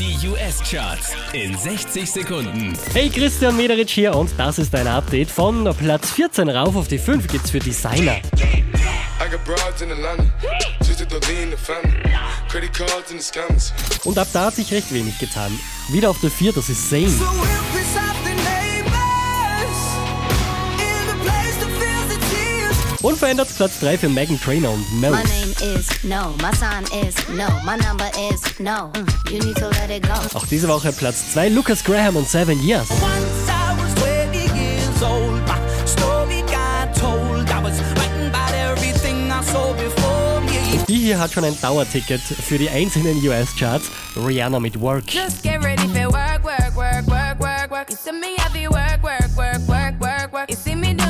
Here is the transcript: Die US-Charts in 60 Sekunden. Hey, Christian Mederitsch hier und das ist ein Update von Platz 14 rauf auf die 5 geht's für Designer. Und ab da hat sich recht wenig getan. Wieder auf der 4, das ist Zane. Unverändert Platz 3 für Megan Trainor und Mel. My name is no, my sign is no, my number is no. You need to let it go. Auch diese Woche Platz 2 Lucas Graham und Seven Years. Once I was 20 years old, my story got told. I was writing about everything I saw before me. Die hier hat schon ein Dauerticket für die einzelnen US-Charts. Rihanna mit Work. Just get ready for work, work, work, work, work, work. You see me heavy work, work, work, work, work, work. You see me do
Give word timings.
Die 0.00 0.16
US-Charts 0.26 1.12
in 1.34 1.54
60 1.54 2.10
Sekunden. 2.10 2.72
Hey, 2.94 3.10
Christian 3.10 3.54
Mederitsch 3.54 3.92
hier 3.92 4.16
und 4.16 4.30
das 4.38 4.58
ist 4.58 4.74
ein 4.74 4.86
Update 4.86 5.30
von 5.30 5.62
Platz 5.76 6.12
14 6.12 6.48
rauf 6.48 6.74
auf 6.74 6.88
die 6.88 6.96
5 6.96 7.26
geht's 7.26 7.50
für 7.50 7.58
Designer. 7.58 8.16
Und 14.04 14.18
ab 14.18 14.28
da 14.32 14.46
hat 14.46 14.54
sich 14.54 14.72
recht 14.72 14.90
wenig 14.94 15.18
getan. 15.18 15.52
Wieder 15.90 16.08
auf 16.08 16.20
der 16.20 16.30
4, 16.30 16.54
das 16.54 16.70
ist 16.70 16.88
Zane. 16.88 17.12
Unverändert 23.02 23.48
Platz 23.56 23.80
3 23.80 23.96
für 23.96 24.08
Megan 24.10 24.38
Trainor 24.38 24.74
und 24.74 25.00
Mel. 25.00 25.10
My 25.10 25.22
name 25.22 25.78
is 25.78 25.88
no, 26.04 26.34
my 26.42 26.54
sign 26.54 26.84
is 27.02 27.14
no, 27.30 27.48
my 27.64 27.76
number 27.78 28.10
is 28.30 28.42
no. 28.60 28.92
You 29.30 29.38
need 29.38 29.56
to 29.56 29.68
let 29.70 29.90
it 29.90 30.02
go. 30.02 30.12
Auch 30.38 30.46
diese 30.46 30.68
Woche 30.68 30.92
Platz 30.92 31.32
2 31.32 31.48
Lucas 31.48 31.82
Graham 31.82 32.16
und 32.16 32.28
Seven 32.28 32.62
Years. 32.62 32.90
Once 32.90 33.48
I 33.48 33.74
was 33.80 33.94
20 33.94 34.38
years 34.54 35.02
old, 35.02 35.40
my 35.48 35.86
story 35.86 36.42
got 36.42 36.94
told. 36.94 37.48
I 37.48 37.62
was 37.62 37.80
writing 37.96 38.28
about 38.28 38.52
everything 38.52 39.30
I 39.32 39.42
saw 39.44 39.72
before 39.72 40.42
me. 40.42 40.84
Die 40.86 40.96
hier 40.98 41.18
hat 41.18 41.32
schon 41.32 41.44
ein 41.44 41.58
Dauerticket 41.58 42.20
für 42.20 42.58
die 42.58 42.68
einzelnen 42.68 43.16
US-Charts. 43.26 43.90
Rihanna 44.16 44.60
mit 44.60 44.78
Work. 44.78 45.04
Just 45.10 45.42
get 45.42 45.62
ready 45.64 45.88
for 45.88 46.12
work, 46.12 46.44
work, 46.44 46.76
work, 46.76 47.06
work, 47.06 47.40
work, 47.40 47.70
work. 47.70 47.88
You 47.88 47.96
see 47.96 48.12
me 48.12 48.36
heavy 48.36 48.68
work, 48.68 49.02
work, 49.02 49.34
work, 49.36 49.66
work, 49.66 49.98
work, 49.98 50.32
work. 50.32 50.50
You 50.50 50.56
see 50.56 50.74
me 50.74 50.92
do 50.92 51.09